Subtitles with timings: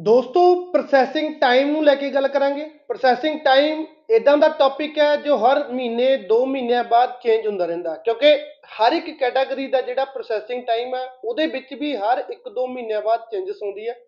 [0.00, 5.36] ਦੋਸਤੋ processing time ਨੂੰ ਲੈ ਕੇ ਗੱਲ ਕਰਾਂਗੇ। ਪ੍ਰੋਸੈਸਿੰਗ ਟਾਈਮ ਇਦਾਂ ਦਾ ਟੌਪਿਕ ਹੈ ਜੋ
[5.36, 8.34] ਹਰ ਮਹੀਨੇ 2 ਮਹੀਨਿਆਂ ਬਾਅਦ ਚੇਂਜ ਹੁੰਦਾ ਰਹਿੰਦਾ। ਕਿਉਂਕਿ
[8.66, 13.20] ਹਰ ਇੱਕ ਕੈਟਾਗਰੀ ਦਾ ਜਿਹੜਾ ਪ੍ਰੋਸੈਸਿੰਗ ਟਾਈਮ ਹੈ, ਉਹਦੇ ਵਿੱਚ ਵੀ ਹਰ 1-2 ਮਹੀਨਿਆਂ ਬਾਅਦ
[13.20, 13.98] ਚੇਂਜਸ ਹੁੰਦੀ ਹੈ।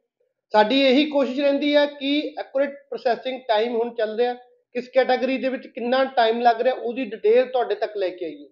[0.53, 4.35] ਸਾਡੀ ਇਹੀ ਕੋਸ਼ਿਸ਼ ਰਹਿੰਦੀ ਹੈ ਕਿ ਐਕੂਰੇਟ ਪ੍ਰੋਸੈਸਿੰਗ ਟਾਈਮ ਹੁਣ ਚੱਲ ਰਿਹਾ।
[4.73, 8.49] ਕਿਸ ਕੈਟਾਗਰੀ ਦੇ ਵਿੱਚ ਕਿੰਨਾ ਟਾਈਮ ਲੱਗ ਰਿਹਾ, ਉਹਦੀ ਡਿਟੇਲ ਤੁਹਾਡੇ ਤੱਕ ਲੈ ਕੇ ਆਈਏ।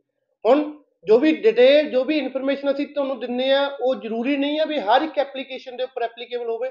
[0.46, 4.64] ਹੁਣ ਜੋ ਵੀ ਡਿਟੇਲ ਜੋ ਵੀ ਇਨਫੋਰਮੇਸ਼ਨ ਅਸੀਂ ਤੁਹਾਨੂੰ ਦਿੰਨੇ ਆ ਉਹ ਜ਼ਰੂਰੀ ਨਹੀਂ ਹੈ
[4.66, 6.70] ਵੀ ਹਰ ਇੱਕ ਐਪਲੀਕੇਸ਼ਨ ਦੇ ਉੱਪਰ ਐਪਲੀਕੇਬਲ ਹੋਵੇ।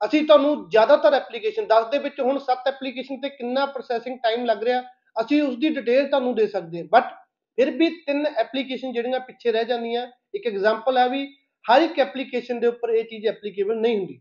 [0.00, 4.62] ਅਸੀਂ ਤੁਹਾਨੂੰ ਜ਼ਿਆਦਾਤਰ ਐਪਲੀਕੇਸ਼ਨ 10 ਦੇ ਵਿੱਚ ਹੁਣ 7 ਐਪਲੀਕੇਸ਼ਨ ਤੇ ਕਿੰਨਾ ਪ੍ਰੋਸੈਸਿੰਗ ਟਾਈਮ ਲੱਗ
[4.62, 4.82] ਰਿਹਾ,
[5.16, 7.12] ਅਸੀਂ ਉਸ ਦੀ ਡਿਟੇਲ ਤੁਹਾਨੂੰ ਦੇ ਸਕਦੇ ਹਾਂ। ਬਟ
[7.58, 11.26] ਫਿਰ ਵੀ ਤਿੰਨ ਐਪਲੀਕੇਸ਼ਨ ਜਿਹੜੀਆਂ ਪਿੱਛੇ ਰਹਿ ਜਾਂਦੀਆਂ, ਇੱਕ ਐਗਜ਼ਾਮਪਲ ਹੈ ਵੀ
[11.64, 14.20] ਹਰ ਇੱਕ ਐਪਲੀਕੇਸ਼ਨ ਦੇ ਉੱਪਰ ਇਹ ਚੀਜ਼ ਐਪਲੀਕੇਬਲ ਨਹੀਂ ਹੁੰਦੀ।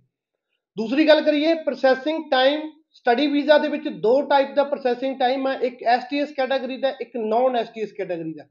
[0.78, 5.54] ਦੂਸਰੀ ਗੱਲ ਕਰੀਏ ਪ੍ਰੋਸੈਸਿੰਗ ਟਾਈਮ ਸਟੱਡੀ ਵੀਜ਼ਾ ਦੇ ਵਿੱਚ ਦੋ ਟਾਈਪ ਦਾ ਪ੍ਰੋਸੈਸਿੰਗ ਟਾਈਮ ਹੈ
[5.62, 8.44] ਇੱਕ ਐਸਟੀਐਸ ਕੈਟਾਗਰੀ ਦਾ, ਇੱਕ ਨਾਨ ਐਸਟੀਐਸ ਕੈਟਾਗਰੀ ਦਾ।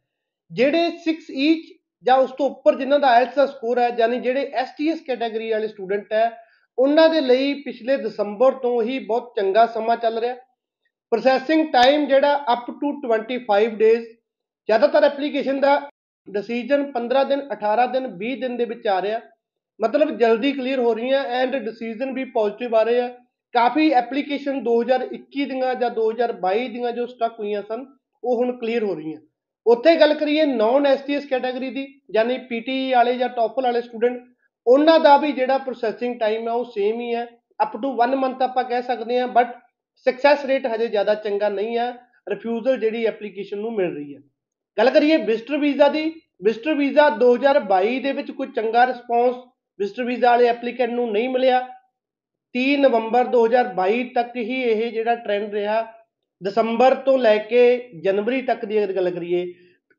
[0.51, 1.73] ਜਿਹੜੇ 6 ਈਚ
[2.05, 5.69] ਜਾਂ ਉਸ ਤੋਂ ਉੱਪਰ ਜਿਨ੍ਹਾਂ ਦਾ ਆਇਲਸ ਦਾ ਸਕੋਰ ਹੈ ਯਾਨੀ ਜਿਹੜੇ ਐਸਟੀਐਸ ਕੈਟਾਗਰੀ ਵਾਲੇ
[5.69, 6.31] ਸਟੂਡੈਂਟ ਹੈ,
[6.79, 10.35] ਉਹਨਾਂ ਦੇ ਲਈ ਪਿਛਲੇ ਦਸੰਬਰ ਤੋਂ ਹੀ ਬਹੁਤ ਚੰਗਾ ਸਮਾਂ ਚੱਲ ਰਿਹਾ।
[11.13, 14.05] ਪ੍ਰੋਸੈਸਿੰਗ ਟਾਈਮ ਜਿਹੜਾ ਅਪ ਟੂ 25 ਡੇਜ਼
[14.69, 15.75] ਜ਼ਿਆਦਾਤਰ ਐਪਲੀਕੇਸ਼ਨ ਦਾ
[16.29, 19.21] ਡਿਸੀਜਨ 15 ਦਿਨ 18 ਦਿਨ 20 ਦਿਨ ਦੇ ਵਿੱਚ ਆ ਰਿਹਾ।
[19.81, 23.09] ਮਤਲਬ ਜਲਦੀ ਕਲੀਅਰ ਹੋ ਰਹੀਆਂ ਐਂਡ ਡਿਸੀਜਨ ਵੀ ਪੋਜ਼ਿਟਿਵ ਆ ਰਹੇ ਆ।
[23.55, 27.85] ਕਾਫੀ ਐਪਲੀਕੇਸ਼ਨ 2021 ਦੀਆਂ ਜਾਂ 2022 ਦੀਆਂ ਜੋ ਸਟਕ ਹੋਈਆਂ ਸਨ,
[28.25, 29.21] ਉਹ ਹੁਣ ਕਲੀਅਰ ਹੋ ਰਹੀਆਂ।
[29.67, 34.21] ਉੱਥੇ ਗੱਲ ਕਰੀਏ ਨਾਨ ਐਸਟੀਐਸ ਕੈਟਾਗਰੀ ਦੀ, ਯਾਨੀ ਪੀਟੀ ਵਾਲੇ ਜਾਂ ਟੌਪਲ ਵਾਲੇ ਸਟੂਡੈਂਟ
[34.67, 37.27] ਉਹਨਾਂ ਦਾ ਵੀ ਜਿਹੜਾ ਪ੍ਰੋਸੈਸਿੰਗ ਟਾਈਮ ਹੈ ਉਹ ਸੇਮ ਹੀ ਹੈ।
[37.63, 39.55] ਅਪ ਟੂ 1 ਮੰਥ ਆਪਾਂ ਕਹਿ ਸਕਦੇ ਹਾਂ ਬਟ
[40.07, 41.91] ਸਕਸੈਸ ਰੇਟ ਹਜੇ ਜ਼ਿਆਦਾ ਚੰਗਾ ਨਹੀਂ ਹੈ।
[42.29, 44.21] ਰਿਫਿਊਜ਼ਲ ਜਿਹੜੀ ਐਪਲੀਕੇਸ਼ਨ ਨੂੰ ਮਿਲ ਰਹੀ ਹੈ।
[44.79, 46.13] ਗੱਲ ਕਰੀਏ ਵਿਜ਼ਟਰ ਵੀਜ਼ਾ ਦੀ
[46.45, 49.37] ਵਿਜ਼ਟਰ ਵੀਜ਼ਾ 2022 ਦੇ ਵਿੱਚ ਕੋਈ ਚੰਗਾ ਰਿਸਪੌਂਸ
[49.81, 51.61] ਵਿਜ਼ਟਰ ਵੀਜ਼ਾ ਵਾਲੇ ਐਪਲੀਕੈਂਟ ਨੂੰ ਨਹੀਂ ਮਿਲਿਆ।
[52.55, 55.81] 3 ਨਵੰਬਰ 2022 ਤੱਕ ਹੀ ਇਹ ਜਿਹੜਾ ਟ੍ਰੈਂਡ ਰਿਹਾ।
[56.42, 57.62] ਦਸੰਬਰ ਤੋਂ ਲੈ ਕੇ
[58.04, 59.45] ਜਨਵਰੀ ਤੱਕ ਦੀ ਅਗਰ ਗੱਲ ਕਰੀਏ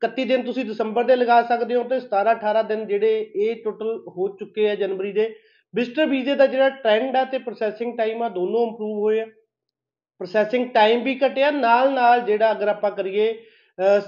[0.02, 3.96] 31 ਦਿਨ ਤੁਸੀਂ ਦਸੰਬਰ ਦੇ ਲਗਾ ਸਕਦੇ ਹੋ ਤੇ 17 18 ਦਿਨ ਜਿਹੜੇ ਇਹ ਟੋਟਲ
[4.08, 5.28] ਹੋ ਚੁੱਕੇ ਆ ਜਨਵਰੀ ਦੇ।
[5.74, 9.26] ਵਿਜ਼ਟਰ ਵੀਜ਼ੇ ਦਾ ਜਿਹੜਾ ਟ੍ਰੈਂਡ ਆ ਤੇ ਪ੍ਰੋਸੈਸਿੰਗ ਟਾਈਮ ਆ, ਦੋਨੋਂ ਇੰਪਰੂਵ ਹੋਏ ਆ।
[10.20, 13.32] ਪ੍ਰੋਸੈਸਿੰਗ ਟਾਈਮ ਵੀ ਘਟਿਆ ਨਾਲ ਨਾਲ ਜਿਹੜਾ ਅਗਰ ਆਪਾਂ ਕਰੀਏ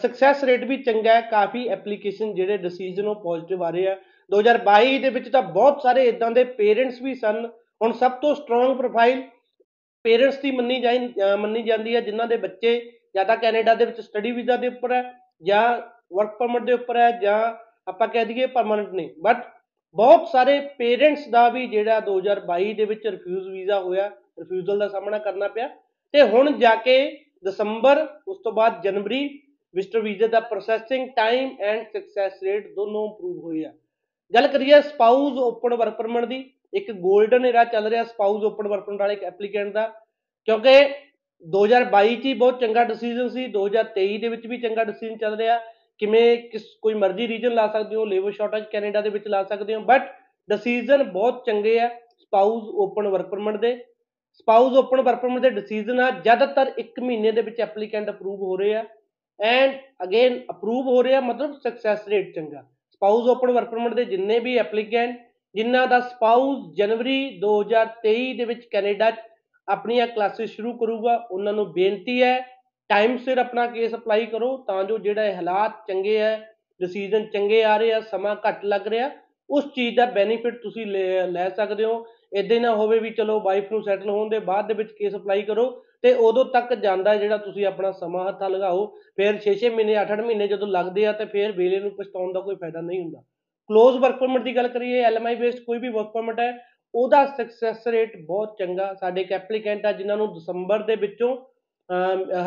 [0.03, 3.97] ਸਕਸੈਸ ਰੇਟ ਵੀ ਚੰਗਾ ਹੈ। ਕਾਫੀ ਐਪਲੀਕੇਸ਼ਨ ਜਿਹੜੇ ਡਿਸੀਜਨ ਉਹ ਪੋਜ਼ਿਟਿਵ ਆ ਰਹੇ ਆ।
[4.31, 7.47] 2022 ਦੇ ਵਿੱਚ ਤਾਂ ਬਹੁਤ ਸਾਰੇ ਇਦਾਂ ਦੇ ਪੇਰੈਂਟਸ ਵੀ ਸਨ।
[7.83, 9.23] ਹੁਣ ਸਭ ਤੋਂ ਸਟਰੋਂਗ ਪ੍ਰੋਫਾਈਲ
[10.05, 10.99] ਪੇਰੈਂਟਸ ਦੀ ਮੰਨੀ ਜਾਈ
[11.39, 12.81] ਮੰਨੀ ਜਾਂਦੀ ਹੈ, ਜਿਨ੍ਹਾਂ ਦੇ ਬੱਚੇ
[13.15, 15.03] ਜਾਂ ਤਾਂ ਕੈਨੇਡਾ ਦੇ ਵਿੱਚ ਸਟੱਡੀ ਵੀਜ਼ਾ ਦੇ ਉੱਪਰ ਹੈ
[15.43, 15.63] ਜਾਂ
[16.15, 17.39] ਵਰਕ ਪਰਮਿਟ ਦੇ ਉੱਪਰ ਹੈ ਜਾਂ
[17.89, 19.45] ਆਪਾਂ ਕਹਿ ਦਈਏ ਪਰਮਨੈਂਟ ਨਹੀਂ। ਬਟ
[19.97, 24.07] ਬਹੁਤ ਸਾਰੇ ਪੇਰੈਂਟਸ ਦਾ ਵੀ ਜਿਹੜਾ 2022 ਦੇ ਵਿੱਚ ਰਿਫਿਊਜ਼ ਵੀਜ਼ਾ ਹੋਇਆ
[24.39, 25.69] ਰਿਫਿਊਜ਼ਲ ਦਾ ਸਾਹਮਣਾ ਕਰਨਾ ਪਿਆ।
[26.15, 26.97] ਤੇ ਹੁਣ ਜਾ ਕੇ
[27.45, 29.29] ਦਸੰਬਰ, ਉਸ ਤੋਂ ਬਾਅਦ ਜਨਵਰੀ
[29.75, 33.73] ਵਿਜ਼ਟਰ ਵੀਜ਼ੇ ਦਾ processing time and success rate ਦੋਨੋਂ ਇੰਪਰੂਵ ਹੋਏ ਆ।
[34.33, 38.85] ਗੱਲ ਕਰੀਏ ਸਪਾਊਸ ਓਪਨ ਵਰਕ ਪਰਮਿਟ ਦੀ ਇੱਕ 골ਡਨ ਏਰਾ ਚੱਲ ਰਿਹਾ ਸਪਾਊਸ ਓਪਨ ਵਰਕ
[38.85, 39.87] ਪਰਮਿਟ ਵਾਲੇ ਐਪਲੀਕੈਂਟ ਦਾ,
[40.49, 40.79] ਕਿਉਂਕਿ
[41.45, 45.59] 2022 ਚ ਹੀ ਬਹੁਤ ਚੰਗਾ ਡਿਸੀਜਨ ਸੀ 2023 ਦੇ ਵਿੱਚ ਵੀ ਚੰਗਾ ਡਿਸੀਜਨ ਚੱਲ ਰਿਹਾ,
[46.01, 49.75] ਕਿਵੇਂ ਕਿਸ, ਕੋਈ ਮਰਜ਼ੀ ਰੀਜਨ ਲਾ ਸਕਦੇ ਹੋ ਲੇਬਰ ਸ਼ਾਰਟੇਜ ਕੈਨੇਡਾ ਦੇ ਵਿੱਚ ਲਾ ਸਕਦੇ
[49.75, 50.11] ਹੋ ਬਟ
[50.49, 51.89] ਡਿਸੀਜਨ ਬਹੁਤ ਚੰਗੇ ਆ
[52.19, 53.77] ਸਪਾਊਸ ਓਪਨ ਵਰਕ ਪਰਮਿਟ ਦੇ।
[54.35, 58.57] ਸਪਾਊਸ ਓਪਨ ਵਰਕ ਪਰਮਿਟ ਦੇ ਡਿਸੀਜਨ ਆ, ਜ਼ਿਆਦਾਤਰ 1 ਮਹੀਨੇ ਦੇ ਵਿੱਚ ਐਪਲੀਕੈਂਟ ਅਪਰੂਵ ਹੋ
[58.57, 58.85] ਰਹੇ ਆ
[59.41, 64.39] ਐਂਡ ਅਗੇਨ ਅਪਰੂਵ ਹੋ ਰਿਹਾ, ਮਤਲਬ ਸਕਸੈਸ ਰੇਟ ਚੰਗਾ। ਸਪਾਊਸ ਓਪਨ ਵਰਕ ਪਰਮਿਟ ਦੇ ਜਿੰਨੇ
[64.39, 65.19] ਵੀ ਐਪਲੀਕੈਂਟ
[65.55, 69.11] ਜਿਨ੍ਹਾਂ ਦਾ ਸਪਾਊਸ ਜਨਵਰੀ 2023 ਦੇ ਵਿੱਚ ਕੈਨੇਡਾ
[69.69, 72.39] ਆਪਣੀਆਂ ਕਲਾਸਿਸ ਸ਼ੁਰੂ ਕਰੂਗਾ, ਉਹਨਾਂ ਨੂੰ ਬੇਨਤੀ ਹੈ
[72.91, 76.37] ਟਾਈਮ ਸਿਰ ਆਪਣਾ ਕੇਸ ਅਪਲਾਈ ਕਰੋ ਤਾਂ ਜੋ ਜਿਹੜਾ ਇਹ ਹਾਲਾਤ ਚੰਗੇ ਹੈ
[76.81, 79.11] ਡਿਸੀਜਨ ਚੰਗੇ ਆ ਰਹੇ ਆ, ਸਮਾਂ ਘੱਟ ਲੱਗ ਰਿਹਾ,
[79.51, 82.07] ਉਸ ਚੀਜ਼ ਦਾ ਬੈਨੀਫਿਟ ਤੁਸੀਂ ਲੈ ਸਕਦੇ ਹੋ।
[82.37, 85.43] ਇਦਾਂ ਨਾ ਹੋਵੇ ਵੀ ਚਲੋ ਵਾਈਫ ਨੂੰ ਸੈਟਲ ਹੋਣ ਦੇ ਬਾਅਦ ਦੇ ਵਿੱਚ ਕੇਸ ਅਪਲਾਈ
[85.43, 85.65] ਕਰੋ
[86.03, 88.87] ਤੇ ਉਦੋਂ ਤੱਕ ਜਾਂਦਾ ਜਿਹੜਾ ਤੁਸੀਂ ਆਪਣਾ ਸਮਾਂ ਹੱਥਾਂ ਲਗਾਓ,
[89.17, 92.57] ਫਿਰ 6-6 ਮਹੀਨੇ 8-8 ਮਹੀਨੇ ਜਦੋਂ ਲੱਗਦੇ ਆ ਤੇ ਫਿਰ ਵੇਲੇ ਨੂੰ ਪਛਤਾਉਣ ਦਾ ਕੋਈ
[92.57, 93.23] ਫਾਇਦਾ ਨਹੀਂ ਹੁੰਦਾ।
[93.71, 96.53] ਕਲੋਜ਼ ਵਰਕ ਪਰਮਿਟ ਦੀ ਗੱਲ ਕਰੀਏ ਐਲਐਮਆਈ ਬੇਸਡ ਕੋਈ ਵੀ ਵਰਕ ਪਰਮਿਟ ਹੈ,
[96.95, 101.37] ਉਹਦਾ ਸਕਸੈਸ ਰੇਟ ਬਹੁਤ ਚੰਗਾ। ਸਾਡੇ ਇੱਕ ਐਪਲੀਕੈਂਟ ਆ, ਜਿਨ੍ਹਾਂ ਨੂੰ ਦਸੰਬਰ ਦੇ ਵਿੱਚੋਂ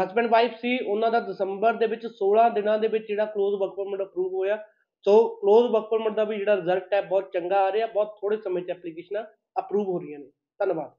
[0.01, 3.75] ਹਸਬੰਡ ਵਾਈਫ ਸੀ, ਉਹਨਾਂ ਦਾ ਦਸੰਬਰ ਦੇ ਵਿੱਚ 16 ਦਿਨਾਂ ਦੇ ਵਿੱਚ ਜਿਹੜਾ ਕਲੋਜ਼ ਵਰਕ
[3.77, 4.57] ਪਰਮਿਟ ਅਪਰੂਵ ਹੋਇਆ।
[5.05, 8.37] ਸੋ ਕਲੋਜ਼ ਵਰਕ ਪਰਮਿਟ ਦਾ ਵੀ ਜਿਹੜਾ ਰਿਜ਼ਲਟ ਹੈ, ਬਹੁਤ ਚੰਗਾ ਆ ਰਿਹਾ, ਬਹੁਤ ਥੋੜੇ
[8.37, 9.23] ਸਮੇਂ 'ਚ ਐਪਲੀਕੇਸ਼ਨਾਂ
[9.59, 10.29] ਅਪਰੂਵ ਹੋ ਰਹੀਆਂ ਨੇ।
[10.59, 10.91] ਧੰਨਵਾਦ।